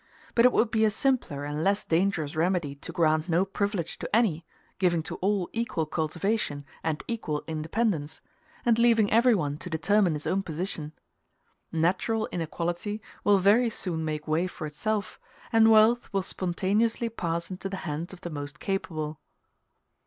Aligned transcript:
But 0.33 0.45
it 0.45 0.51
would 0.51 0.71
be 0.71 0.83
a 0.83 0.89
simpler 0.89 1.45
and 1.45 1.63
less 1.63 1.85
dangerous 1.85 2.35
remedy 2.35 2.73
to 2.73 2.91
grant 2.91 3.29
no 3.29 3.45
privilege 3.45 3.99
to 3.99 4.09
any, 4.15 4.43
giving 4.79 5.03
to 5.03 5.17
all 5.17 5.47
equal 5.53 5.85
cultivation 5.85 6.65
and 6.83 7.03
equal 7.07 7.43
independence, 7.45 8.19
and 8.65 8.79
leaving 8.79 9.11
everyone 9.13 9.59
to 9.59 9.69
determine 9.69 10.15
his 10.15 10.25
own 10.25 10.41
position. 10.41 10.93
Natural 11.71 12.27
inequality 12.31 12.99
will 13.23 13.37
very 13.37 13.69
soon 13.69 14.03
make 14.03 14.27
way 14.27 14.47
for 14.47 14.65
itself, 14.65 15.19
and 15.53 15.69
wealth 15.69 16.11
will 16.11 16.23
spontaneously 16.23 17.07
pass 17.07 17.51
into 17.51 17.69
the 17.69 17.77
hands 17.85 18.11
of 18.11 18.21
the 18.21 18.31
most 18.31 18.59
capable. 18.59 19.19